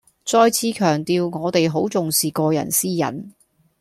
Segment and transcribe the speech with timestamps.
[0.25, 3.23] 再次強調我哋好重視個人私隱